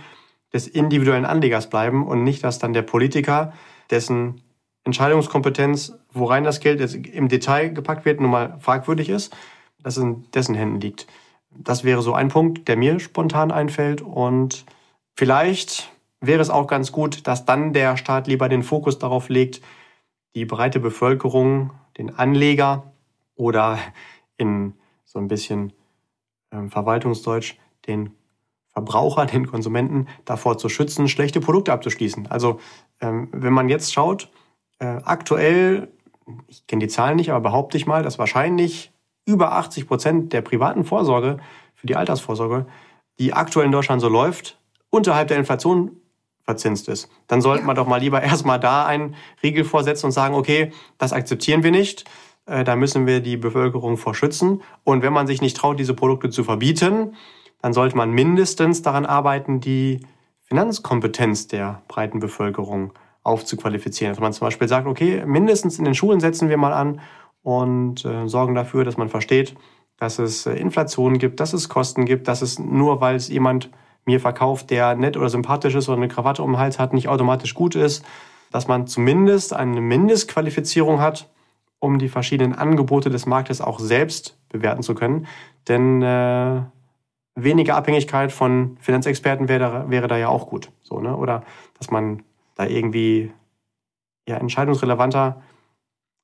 des 0.51 0.67
individuellen 0.67 1.25
Anlegers 1.25 1.69
bleiben 1.69 2.07
und 2.07 2.23
nicht, 2.23 2.43
dass 2.43 2.57
dann 2.57 2.73
der 2.73 2.81
Politiker, 2.81 3.53
dessen 3.91 4.41
Entscheidungskompetenz, 4.85 5.93
worein 6.13 6.43
das 6.43 6.59
Geld 6.59 6.79
im 7.07 7.27
Detail 7.27 7.69
gepackt 7.69 8.05
wird, 8.05 8.21
nun 8.21 8.31
mal 8.31 8.57
fragwürdig 8.59 9.09
ist, 9.09 9.35
dass 9.81 9.97
es 9.97 10.03
in 10.03 10.31
dessen 10.31 10.55
Händen 10.55 10.79
liegt. 10.79 11.07
Das 11.49 11.83
wäre 11.83 12.01
so 12.01 12.13
ein 12.13 12.29
Punkt, 12.29 12.67
der 12.67 12.77
mir 12.77 12.99
spontan 12.99 13.51
einfällt. 13.51 14.01
Und 14.01 14.65
vielleicht 15.15 15.91
wäre 16.21 16.41
es 16.41 16.49
auch 16.49 16.67
ganz 16.67 16.91
gut, 16.91 17.27
dass 17.27 17.45
dann 17.45 17.73
der 17.73 17.97
Staat 17.97 18.27
lieber 18.27 18.47
den 18.47 18.63
Fokus 18.63 18.99
darauf 18.99 19.29
legt, 19.29 19.61
die 20.35 20.45
breite 20.45 20.79
Bevölkerung, 20.79 21.71
den 21.97 22.15
Anleger 22.15 22.91
oder 23.35 23.79
in 24.37 24.73
so 25.05 25.17
ein 25.19 25.27
bisschen 25.27 25.73
ähm, 26.51 26.69
Verwaltungsdeutsch 26.69 27.55
den 27.87 28.11
Verbraucher, 28.67 29.25
den 29.25 29.47
Konsumenten 29.47 30.07
davor 30.25 30.57
zu 30.57 30.67
schützen, 30.67 31.07
schlechte 31.07 31.39
Produkte 31.39 31.71
abzuschließen. 31.71 32.27
Also 32.27 32.59
ähm, 32.99 33.29
wenn 33.31 33.53
man 33.53 33.69
jetzt 33.69 33.93
schaut, 33.93 34.29
äh, 34.79 34.99
aktuell, 35.03 35.89
ich 36.47 36.65
kenne 36.67 36.81
die 36.81 36.87
Zahlen 36.87 37.17
nicht, 37.17 37.31
aber 37.31 37.49
behaupte 37.49 37.77
ich 37.77 37.85
mal, 37.85 38.03
dass 38.03 38.19
wahrscheinlich 38.19 38.91
über 39.25 39.53
80 39.53 39.87
Prozent 39.87 40.33
der 40.33 40.41
privaten 40.41 40.83
Vorsorge 40.83 41.37
für 41.73 41.87
die 41.87 41.95
Altersvorsorge, 41.95 42.65
die 43.19 43.33
aktuell 43.33 43.65
in 43.65 43.71
Deutschland 43.71 44.01
so 44.01 44.09
läuft, 44.09 44.59
unterhalb 44.89 45.27
der 45.27 45.37
Inflation 45.37 45.97
verzinst 46.43 46.87
ist. 46.87 47.09
Dann 47.27 47.41
sollte 47.41 47.61
ja. 47.61 47.67
man 47.67 47.75
doch 47.75 47.87
mal 47.87 47.99
lieber 47.99 48.21
erstmal 48.21 48.59
da 48.59 48.85
einen 48.85 49.15
Riegel 49.41 49.63
vorsetzen 49.63 50.07
und 50.07 50.11
sagen, 50.11 50.35
okay, 50.35 50.71
das 50.97 51.11
akzeptieren 51.11 51.63
wir 51.63 51.71
nicht. 51.71 52.05
Äh, 52.45 52.63
da 52.63 52.75
müssen 52.75 53.07
wir 53.07 53.19
die 53.19 53.37
Bevölkerung 53.37 53.97
vor 53.97 54.13
schützen. 54.13 54.61
Und 54.83 55.01
wenn 55.01 55.13
man 55.13 55.27
sich 55.27 55.41
nicht 55.41 55.57
traut, 55.57 55.79
diese 55.79 55.93
Produkte 55.93 56.29
zu 56.29 56.43
verbieten, 56.43 57.15
dann 57.61 57.73
sollte 57.73 57.97
man 57.97 58.11
mindestens 58.11 58.83
daran 58.83 59.05
arbeiten, 59.05 59.59
die 59.59 60.05
Finanzkompetenz 60.43 61.47
der 61.47 61.81
breiten 61.87 62.19
Bevölkerung 62.19 62.93
aufzuqualifizieren. 63.25 64.13
Dass 64.13 64.21
man 64.21 64.31
zum 64.31 64.45
Beispiel 64.45 64.67
sagt, 64.67 64.87
okay, 64.87 65.23
mindestens 65.25 65.79
in 65.79 65.85
den 65.85 65.95
Schulen 65.95 66.19
setzen 66.19 66.47
wir 66.47 66.57
mal 66.57 66.71
an 66.71 67.01
und 67.41 68.05
äh, 68.05 68.27
sorgen 68.27 68.55
dafür, 68.55 68.85
dass 68.85 68.97
man 68.97 69.09
versteht, 69.09 69.55
dass 69.97 70.19
es 70.19 70.45
äh, 70.45 70.53
Inflation 70.53 71.17
gibt, 71.17 71.39
dass 71.39 71.53
es 71.53 71.67
Kosten 71.67 72.05
gibt, 72.05 72.27
dass 72.27 72.41
es 72.41 72.59
nur, 72.59 73.01
weil 73.01 73.15
es 73.15 73.27
jemand 73.27 73.71
mir 74.05 74.19
verkauft, 74.19 74.69
der 74.69 74.95
nett 74.95 75.17
oder 75.17 75.29
sympathisch 75.29 75.73
ist 75.73 75.89
oder 75.89 75.97
eine 75.97 76.07
Krawatte 76.07 76.43
um 76.43 76.51
den 76.51 76.59
Hals 76.59 76.77
hat, 76.77 76.93
nicht 76.93 77.07
automatisch 77.07 77.55
gut 77.55 77.73
ist, 77.75 78.05
dass 78.51 78.67
man 78.67 78.85
zumindest 78.85 79.53
eine 79.53 79.81
Mindestqualifizierung 79.81 81.01
hat, 81.01 81.27
um 81.79 81.97
die 81.97 82.09
verschiedenen 82.09 82.53
Angebote 82.53 83.09
des 83.09 83.25
Marktes 83.25 83.59
auch 83.59 83.79
selbst 83.79 84.37
bewerten 84.49 84.83
zu 84.83 84.93
können. 84.93 85.25
Denn 85.67 86.03
äh, 86.03 86.61
weniger 87.33 87.75
Abhängigkeit 87.75 88.31
von 88.31 88.77
Finanzexperten 88.79 89.49
wäre, 89.49 89.89
wäre 89.89 90.07
da 90.07 90.17
ja 90.17 90.29
auch 90.29 90.47
gut. 90.47 90.69
So, 90.83 90.99
ne? 90.99 91.17
Oder 91.17 91.43
dass 91.79 91.89
man 91.89 92.21
da 92.55 92.65
irgendwie 92.65 93.31
ja, 94.27 94.37
entscheidungsrelevanter 94.37 95.41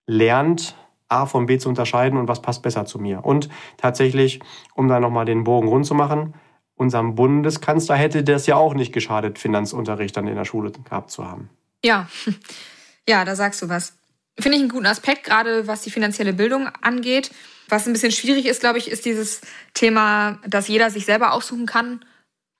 lernt, 0.07 0.75
A 1.07 1.25
von 1.25 1.45
B 1.45 1.57
zu 1.57 1.69
unterscheiden 1.69 2.17
und 2.17 2.27
was 2.27 2.41
passt 2.41 2.63
besser 2.63 2.85
zu 2.85 2.97
mir. 2.97 3.25
Und 3.25 3.50
tatsächlich, 3.77 4.39
um 4.75 4.88
da 4.88 5.00
nochmal 5.00 5.25
den 5.25 5.43
Bogen 5.43 5.67
rund 5.67 5.85
zu 5.85 5.93
machen, 5.93 6.33
unserem 6.75 7.15
Bundeskanzler 7.15 7.95
hätte 7.95 8.23
das 8.23 8.47
ja 8.47 8.55
auch 8.55 8.73
nicht 8.73 8.93
geschadet, 8.93 9.38
Finanzunterricht 9.38 10.15
dann 10.17 10.27
in 10.27 10.35
der 10.35 10.45
Schule 10.45 10.71
gehabt 10.71 11.11
zu 11.11 11.25
haben. 11.25 11.50
Ja, 11.83 12.09
ja, 13.07 13.25
da 13.25 13.35
sagst 13.35 13.61
du 13.61 13.69
was. 13.69 13.97
Finde 14.39 14.57
ich 14.57 14.63
einen 14.63 14.71
guten 14.71 14.85
Aspekt, 14.85 15.25
gerade 15.25 15.67
was 15.67 15.81
die 15.81 15.91
finanzielle 15.91 16.33
Bildung 16.33 16.67
angeht. 16.81 17.31
Was 17.67 17.85
ein 17.85 17.93
bisschen 17.93 18.11
schwierig 18.11 18.45
ist, 18.45 18.61
glaube 18.61 18.79
ich, 18.79 18.89
ist 18.89 19.05
dieses 19.05 19.41
Thema, 19.73 20.39
dass 20.47 20.67
jeder 20.67 20.89
sich 20.89 21.05
selber 21.05 21.33
aussuchen 21.33 21.65
kann, 21.65 22.03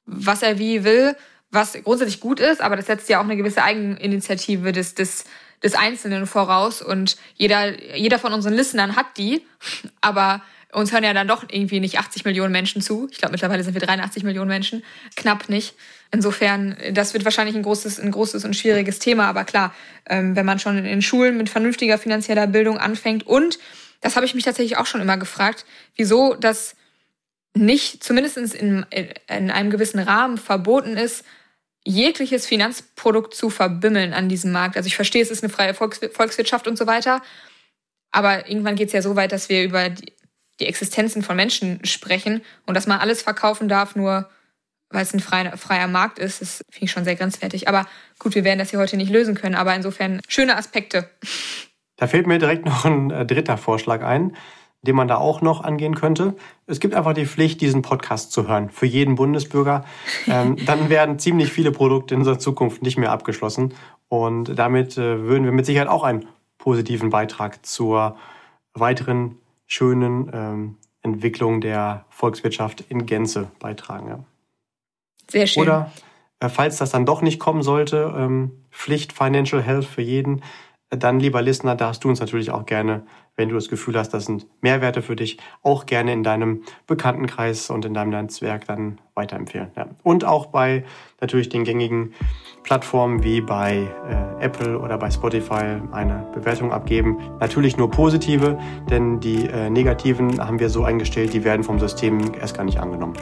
was 0.06 0.44
er 0.44 0.60
wie 0.60 0.84
will 0.84 1.16
was 1.52 1.74
grundsätzlich 1.84 2.20
gut 2.20 2.40
ist, 2.40 2.62
aber 2.62 2.76
das 2.76 2.86
setzt 2.88 3.10
ja 3.10 3.20
auch 3.20 3.26
eine 3.26 3.38
gewisse 3.38 3.64
Eigeninitiative 3.64 4.72
des, 4.72 4.96
des, 4.96 5.26
des 5.62 5.76
Einzelnen 5.76 6.26
voraus 6.26 6.82
und 6.82 7.18
jeder, 7.36 7.96
jeder 7.96 8.20
von 8.20 8.34
unseren 8.34 8.54
Listenern 8.54 8.96
hat 8.96 9.18
die, 9.18 9.46
aber 10.00 10.42
uns 10.74 10.94
hören 10.94 11.04
ja 11.04 11.14
dann 11.14 11.28
doch 11.28 11.44
irgendwie 11.50 11.80
nicht 11.80 12.00
80 12.00 12.24
Millionen 12.24 12.52
Menschen 12.52 12.82
zu. 12.82 13.08
Ich 13.12 13.18
glaube, 13.18 13.34
mittlerweile 13.34 13.64
sind 13.64 13.74
wir 13.74 13.82
83 13.82 14.24
Millionen 14.24 14.48
Menschen. 14.48 14.84
Knapp 15.18 15.50
nicht. 15.50 15.76
Insofern, 16.12 16.78
das 16.94 17.14
wird 17.14 17.26
wahrscheinlich 17.26 17.56
ein 17.56 17.64
großes, 17.64 18.00
ein 18.00 18.12
großes 18.12 18.46
und 18.46 18.56
schwieriges 18.56 19.00
Thema. 19.00 19.28
Aber 19.28 19.44
klar, 19.44 19.74
ähm, 20.08 20.36
wenn 20.36 20.46
man 20.46 20.60
schon 20.60 20.78
in 20.86 21.02
Schulen 21.02 21.38
mit 21.38 21.50
vernünftiger 21.50 21.98
finanzieller 21.98 22.48
Bildung 22.48 22.78
anfängt 22.78 23.28
und, 23.28 23.60
das 24.00 24.16
habe 24.16 24.26
ich 24.26 24.34
mich 24.34 24.46
tatsächlich 24.46 24.78
auch 24.78 24.86
schon 24.86 25.02
immer 25.02 25.18
gefragt, 25.18 25.66
wieso 25.96 26.36
das 26.36 26.76
nicht 27.54 28.04
zumindest 28.04 28.38
in, 28.38 28.86
in 29.28 29.52
einem 29.52 29.70
gewissen 29.70 30.00
Rahmen 30.00 30.38
verboten 30.38 30.98
ist, 30.98 31.26
jegliches 31.84 32.46
Finanzprodukt 32.46 33.34
zu 33.34 33.50
verbimmeln 33.50 34.14
an 34.14 34.30
diesem 34.30 34.52
Markt. 34.52 34.78
Also 34.78 34.88
ich 34.88 34.96
verstehe, 34.96 35.22
es 35.22 35.32
ist 35.32 35.44
eine 35.44 35.52
freie 35.52 35.74
Volkswirtschaft 35.74 36.68
und 36.68 36.78
so 36.78 36.88
weiter, 36.88 37.22
aber 38.12 38.50
irgendwann 38.50 38.76
geht 38.76 38.88
es 38.88 38.94
ja 38.94 39.02
so 39.02 39.16
weit, 39.16 39.32
dass 39.32 39.50
wir 39.50 39.64
über 39.64 39.90
die, 39.90 40.14
die 40.60 40.68
Existenzen 40.68 41.24
von 41.24 41.36
Menschen 41.36 41.84
sprechen 41.86 42.42
und 42.66 42.76
dass 42.76 42.88
man 42.88 43.00
alles 43.00 43.22
verkaufen 43.22 43.68
darf, 43.68 43.96
nur 43.96 44.30
weil 44.90 45.04
es 45.04 45.14
ein 45.14 45.22
freier, 45.22 45.58
freier 45.58 45.88
Markt 45.88 46.20
ist, 46.20 46.42
das 46.42 46.64
finde 46.70 46.86
ich 46.86 46.92
schon 46.92 47.06
sehr 47.06 47.16
grenzwertig. 47.16 47.68
Aber 47.68 47.88
gut, 48.20 48.36
wir 48.36 48.44
werden 48.44 48.60
das 48.60 48.72
hier 48.72 48.80
heute 48.80 48.98
nicht 48.98 49.12
lösen 49.12 49.36
können, 49.36 49.56
aber 49.56 49.74
insofern 49.74 50.20
schöne 50.28 50.58
Aspekte. 50.58 51.10
Da 51.96 52.08
fällt 52.08 52.28
mir 52.28 52.40
direkt 52.40 52.66
noch 52.66 52.84
ein 52.86 53.10
äh, 53.12 53.26
dritter 53.26 53.58
Vorschlag 53.58 54.04
ein, 54.04 54.36
den 54.84 54.96
man 54.96 55.08
da 55.08 55.18
auch 55.18 55.42
noch 55.42 55.64
angehen 55.64 55.96
könnte. 55.96 56.36
Es 56.66 56.80
gibt 56.80 56.96
einfach 56.96 57.14
die 57.14 57.26
Pflicht, 57.26 57.62
diesen 57.62 57.82
Podcast 57.82 58.32
zu 58.32 58.48
hören, 58.48 58.70
für 58.70 58.88
jeden 58.88 59.16
Bundesbürger. 59.16 59.86
Ähm, 60.28 60.58
dann 60.66 60.90
werden 60.90 61.20
ziemlich 61.20 61.52
viele 61.52 61.72
Produkte 61.72 62.16
in 62.16 62.22
unserer 62.22 62.40
Zukunft 62.40 62.82
nicht 62.82 62.98
mehr 62.98 63.12
abgeschlossen. 63.12 63.74
Und 64.08 64.58
damit 64.58 64.98
äh, 64.98 65.24
würden 65.24 65.46
wir 65.46 65.52
mit 65.52 65.66
Sicherheit 65.66 65.88
auch 65.88 66.04
einen 66.04 66.26
positiven 66.58 67.10
Beitrag 67.10 67.66
zur 67.66 68.18
weiteren 68.74 69.38
schönen 69.68 70.30
ähm, 70.34 70.78
Entwicklung 71.02 71.62
der 71.62 72.06
Volkswirtschaft 72.10 72.82
in 72.82 73.06
Gänze 73.06 73.52
beitragen. 73.60 74.08
Ja. 74.08 74.20
Sehr 75.30 75.48
schön. 75.48 75.64
Oder 75.64 75.92
äh, 76.40 76.50
falls 76.50 76.78
das 76.78 76.92
dann 76.92 77.06
doch 77.06 77.22
nicht 77.22 77.40
kommen 77.40 77.62
sollte, 77.62 78.14
ähm, 78.18 78.52
Pflicht 78.72 79.14
Financial 79.14 79.62
Health 79.62 79.86
für 79.86 80.02
jeden, 80.02 80.42
dann 80.92 81.20
lieber 81.22 81.42
Listener, 81.42 81.76
darfst 81.76 82.04
du 82.04 82.10
uns 82.10 82.20
natürlich 82.20 82.52
auch 82.52 82.66
gerne, 82.66 83.04
wenn 83.38 83.48
du 83.48 83.56
das 83.56 83.70
Gefühl 83.70 83.98
hast, 83.98 84.10
das 84.10 84.26
sind 84.26 84.46
Mehrwerte 84.62 85.02
für 85.02 85.16
dich, 85.16 85.38
auch 85.64 85.86
gerne 85.86 86.12
in 86.12 86.22
deinem 86.22 86.64
Bekanntenkreis 86.86 87.70
und 87.70 87.86
in 87.86 87.94
deinem 87.94 88.10
Netzwerk 88.10 88.68
dann 88.68 89.00
weiterempfehlen. 89.16 89.72
Ja. 89.78 89.88
Und 90.04 90.26
auch 90.26 90.48
bei 90.48 90.84
natürlich 91.22 91.48
den 91.48 91.64
gängigen 91.64 92.14
Plattformen 92.64 93.24
wie 93.24 93.40
bei 93.40 93.88
äh, 94.10 94.44
Apple 94.44 94.78
oder 94.78 94.98
bei 94.98 95.10
Spotify 95.10 95.80
eine 95.94 96.28
Bewertung 96.34 96.74
abgeben. 96.74 97.18
Natürlich 97.40 97.78
nur 97.78 97.90
positive, 97.90 98.60
denn 98.90 99.22
die 99.22 99.48
äh, 99.48 99.70
negativen 99.70 100.46
haben 100.46 100.60
wir 100.60 100.70
so 100.70 100.84
eingestellt, 100.84 101.34
die 101.34 101.46
werden 101.46 101.64
vom 101.64 101.80
System 101.80 102.34
erst 102.34 102.58
gar 102.58 102.66
nicht 102.66 102.80
angenommen. 102.80 103.14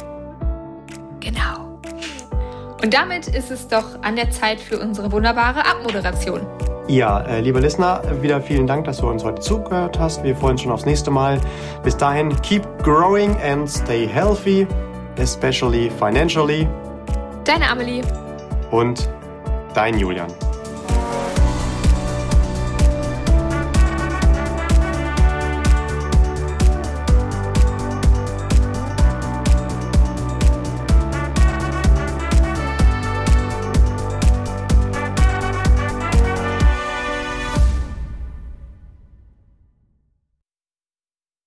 Genau. 1.19 1.79
Und 2.81 2.93
damit 2.93 3.27
ist 3.27 3.51
es 3.51 3.67
doch 3.67 4.01
an 4.01 4.15
der 4.15 4.31
Zeit 4.31 4.59
für 4.59 4.79
unsere 4.79 5.11
wunderbare 5.11 5.65
Abmoderation. 5.65 6.41
Ja, 6.89 7.19
äh, 7.19 7.41
lieber 7.41 7.61
Listener, 7.61 8.01
wieder 8.23 8.41
vielen 8.41 8.65
Dank, 8.65 8.85
dass 8.85 8.97
du 8.97 9.07
uns 9.07 9.23
heute 9.23 9.39
zugehört 9.41 9.99
hast. 9.99 10.23
Wir 10.23 10.35
freuen 10.35 10.53
uns 10.53 10.63
schon 10.63 10.71
aufs 10.71 10.87
nächste 10.87 11.11
Mal. 11.11 11.39
Bis 11.83 11.95
dahin, 11.95 12.35
keep 12.41 12.63
growing 12.81 13.35
and 13.47 13.69
stay 13.69 14.07
healthy, 14.07 14.65
especially 15.19 15.91
financially. 15.91 16.67
Deine 17.43 17.69
Amelie. 17.69 18.01
Und 18.71 19.07
dein 19.75 19.99
Julian. 19.99 20.33